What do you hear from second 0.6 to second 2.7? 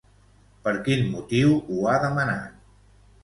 Per quin motiu ho ha demanat?